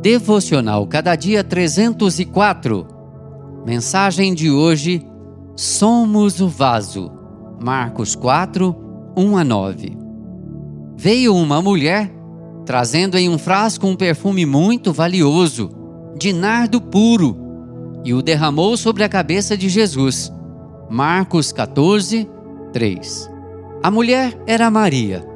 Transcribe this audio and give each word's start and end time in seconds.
Devocional 0.00 0.86
Cada 0.86 1.14
Dia 1.14 1.44
304. 1.44 2.86
Mensagem 3.66 4.32
de 4.32 4.50
hoje: 4.50 5.06
Somos 5.54 6.40
o 6.40 6.48
vaso. 6.48 7.12
Marcos 7.62 8.14
4, 8.16 8.74
1 9.14 9.36
a 9.36 9.44
9. 9.44 9.98
Veio 10.96 11.36
uma 11.36 11.60
mulher 11.60 12.10
trazendo 12.64 13.18
em 13.18 13.28
um 13.28 13.36
frasco 13.36 13.86
um 13.86 13.94
perfume 13.94 14.46
muito 14.46 14.90
valioso, 14.90 15.70
de 16.16 16.32
nardo 16.32 16.80
puro, 16.80 17.36
e 18.02 18.14
o 18.14 18.22
derramou 18.22 18.78
sobre 18.78 19.04
a 19.04 19.08
cabeça 19.08 19.54
de 19.54 19.68
Jesus. 19.68 20.32
Marcos 20.88 21.52
14, 21.52 22.26
3. 22.72 23.30
A 23.82 23.90
mulher 23.90 24.34
era 24.46 24.70
Maria. 24.70 25.26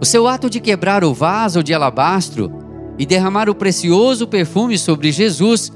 O 0.00 0.04
seu 0.04 0.26
ato 0.26 0.50
de 0.50 0.58
quebrar 0.58 1.04
o 1.04 1.14
vaso 1.14 1.62
de 1.62 1.72
alabastro 1.72 2.66
e 2.98 3.06
derramar 3.06 3.48
o 3.48 3.54
precioso 3.54 4.26
perfume 4.26 4.76
sobre 4.76 5.12
Jesus 5.12 5.72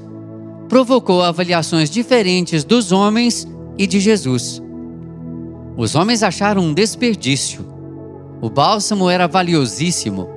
provocou 0.67 1.21
avaliações 1.21 1.89
diferentes 1.89 2.63
dos 2.63 2.91
homens 2.91 3.47
e 3.77 3.87
de 3.87 3.99
Jesus. 3.99 4.61
Os 5.77 5.95
homens 5.95 6.21
acharam 6.21 6.61
um 6.61 6.73
desperdício. 6.73 7.65
O 8.41 8.49
bálsamo 8.49 9.09
era 9.09 9.27
valiosíssimo, 9.27 10.27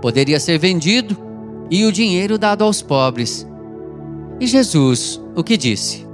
poderia 0.00 0.38
ser 0.38 0.58
vendido 0.58 1.16
e 1.70 1.84
o 1.84 1.92
dinheiro 1.92 2.38
dado 2.38 2.62
aos 2.62 2.80
pobres. 2.80 3.46
E 4.38 4.46
Jesus, 4.46 5.20
o 5.36 5.42
que 5.42 5.56
disse? 5.56 6.06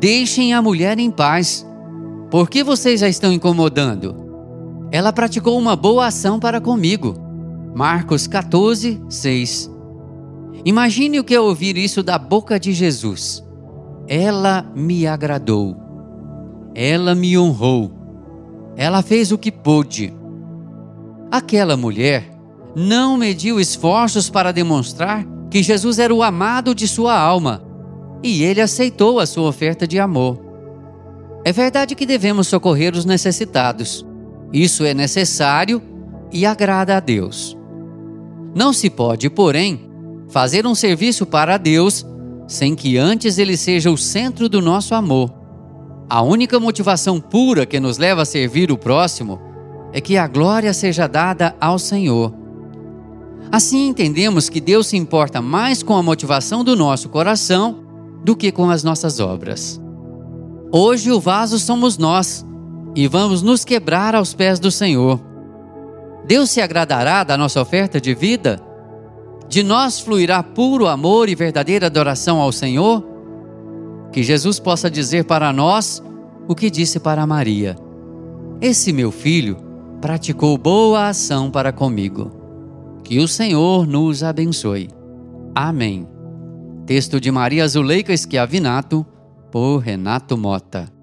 Deixem 0.00 0.52
a 0.54 0.62
mulher 0.62 0.98
em 0.98 1.10
paz. 1.10 1.66
Por 2.30 2.48
que 2.48 2.64
vocês 2.64 3.02
a 3.02 3.08
estão 3.08 3.32
incomodando? 3.32 4.16
Ela 4.90 5.12
praticou 5.12 5.58
uma 5.58 5.76
boa 5.76 6.06
ação 6.06 6.40
para 6.40 6.60
comigo. 6.60 7.23
Marcos 7.74 8.28
14, 8.28 9.02
6. 9.08 9.70
Imagine 10.64 11.18
o 11.18 11.24
que 11.24 11.34
é 11.34 11.40
ouvir 11.40 11.76
isso 11.76 12.04
da 12.04 12.16
boca 12.16 12.58
de 12.58 12.72
Jesus. 12.72 13.44
Ela 14.06 14.64
me 14.76 15.08
agradou. 15.08 15.76
Ela 16.72 17.16
me 17.16 17.36
honrou. 17.36 17.90
Ela 18.76 19.02
fez 19.02 19.32
o 19.32 19.38
que 19.38 19.50
pôde. 19.50 20.14
Aquela 21.32 21.76
mulher 21.76 22.30
não 22.76 23.16
mediu 23.16 23.58
esforços 23.58 24.30
para 24.30 24.52
demonstrar 24.52 25.26
que 25.50 25.62
Jesus 25.62 25.98
era 25.98 26.14
o 26.14 26.22
amado 26.22 26.74
de 26.74 26.86
sua 26.86 27.18
alma 27.18 27.62
e 28.22 28.44
ele 28.44 28.60
aceitou 28.60 29.18
a 29.18 29.26
sua 29.26 29.48
oferta 29.48 29.86
de 29.86 29.98
amor. 29.98 30.40
É 31.44 31.52
verdade 31.52 31.96
que 31.96 32.06
devemos 32.06 32.46
socorrer 32.46 32.94
os 32.94 33.04
necessitados. 33.04 34.06
Isso 34.52 34.84
é 34.84 34.94
necessário 34.94 35.82
e 36.32 36.46
agrada 36.46 36.96
a 36.96 37.00
Deus. 37.00 37.56
Não 38.54 38.72
se 38.72 38.88
pode, 38.88 39.28
porém, 39.28 39.80
fazer 40.28 40.66
um 40.66 40.74
serviço 40.74 41.26
para 41.26 41.56
Deus 41.56 42.06
sem 42.46 42.74
que 42.74 42.96
antes 42.96 43.38
ele 43.38 43.56
seja 43.56 43.90
o 43.90 43.96
centro 43.96 44.48
do 44.48 44.60
nosso 44.60 44.94
amor. 44.94 45.32
A 46.08 46.22
única 46.22 46.60
motivação 46.60 47.20
pura 47.20 47.64
que 47.64 47.80
nos 47.80 47.98
leva 47.98 48.22
a 48.22 48.26
servir 48.26 48.70
o 48.70 48.78
próximo 48.78 49.40
é 49.92 50.00
que 50.00 50.16
a 50.16 50.26
glória 50.26 50.72
seja 50.72 51.06
dada 51.06 51.56
ao 51.60 51.78
Senhor. 51.78 52.32
Assim 53.50 53.88
entendemos 53.88 54.48
que 54.48 54.60
Deus 54.60 54.88
se 54.88 54.96
importa 54.96 55.40
mais 55.40 55.82
com 55.82 55.96
a 55.96 56.02
motivação 56.02 56.62
do 56.62 56.76
nosso 56.76 57.08
coração 57.08 57.84
do 58.24 58.34
que 58.36 58.50
com 58.50 58.70
as 58.70 58.82
nossas 58.82 59.20
obras. 59.20 59.80
Hoje 60.72 61.12
o 61.12 61.20
vaso 61.20 61.58
somos 61.58 61.96
nós 61.96 62.44
e 62.96 63.06
vamos 63.06 63.42
nos 63.42 63.64
quebrar 63.64 64.14
aos 64.14 64.34
pés 64.34 64.58
do 64.58 64.70
Senhor. 64.70 65.20
Deus 66.26 66.50
se 66.50 66.60
agradará 66.60 67.22
da 67.22 67.36
nossa 67.36 67.60
oferta 67.60 68.00
de 68.00 68.14
vida? 68.14 68.60
De 69.48 69.62
nós 69.62 70.00
fluirá 70.00 70.42
puro 70.42 70.86
amor 70.86 71.28
e 71.28 71.34
verdadeira 71.34 71.86
adoração 71.86 72.40
ao 72.40 72.50
Senhor? 72.50 73.04
Que 74.10 74.22
Jesus 74.22 74.58
possa 74.58 74.90
dizer 74.90 75.24
para 75.24 75.52
nós 75.52 76.02
o 76.48 76.54
que 76.54 76.70
disse 76.70 76.98
para 76.98 77.26
Maria: 77.26 77.76
Esse 78.60 78.92
meu 78.92 79.10
filho 79.10 79.56
praticou 80.00 80.56
boa 80.56 81.08
ação 81.08 81.50
para 81.50 81.72
comigo. 81.72 82.30
Que 83.02 83.18
o 83.18 83.28
Senhor 83.28 83.86
nos 83.86 84.22
abençoe. 84.22 84.88
Amém. 85.54 86.08
Texto 86.86 87.20
de 87.20 87.30
Maria 87.30 87.66
Zuleika 87.68 88.16
Schiavinato, 88.16 89.04
por 89.50 89.78
Renato 89.78 90.36
Mota. 90.36 90.93